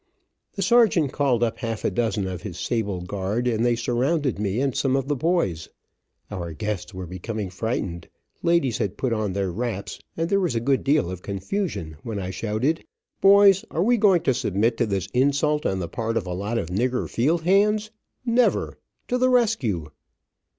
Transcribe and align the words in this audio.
The 0.53 0.63
sergeant 0.63 1.11
called 1.13 1.43
up 1.43 1.59
half 1.59 1.85
a 1.85 1.91
dozen 1.91 2.25
of 2.25 2.41
his 2.41 2.57
sable 2.57 3.01
guard, 3.01 3.47
and 3.47 3.63
they 3.63 3.75
surrounded 3.75 4.39
me 4.39 4.59
and 4.59 4.75
some 4.75 4.95
of 4.95 5.07
the 5.07 5.15
boys. 5.15 5.69
Our 6.31 6.53
guests 6.53 6.91
were 6.91 7.05
becoming 7.05 7.51
frightened, 7.51 8.09
ladies 8.41 8.79
had 8.79 8.97
put 8.97 9.13
on 9.13 9.33
their 9.33 9.51
wraps, 9.51 9.99
and 10.17 10.27
there 10.27 10.39
was 10.39 10.55
a 10.55 10.59
good 10.59 10.83
deal 10.83 11.11
of 11.11 11.21
confusion, 11.21 11.97
when 12.01 12.17
I 12.17 12.31
shouted, 12.31 12.83
"Boys, 13.21 13.63
are 13.69 13.83
we 13.83 13.95
going 13.95 14.21
to 14.23 14.33
submit 14.33 14.75
to 14.77 14.87
this 14.87 15.07
insult 15.13 15.67
on 15.67 15.77
the 15.77 15.87
part 15.87 16.17
of 16.17 16.25
a 16.25 16.33
lot 16.33 16.57
of 16.57 16.69
nigger 16.71 17.07
field 17.07 17.43
hands? 17.43 17.91
Never! 18.25 18.79
To 19.07 19.19
the 19.19 19.29
rescue!" 19.29 19.91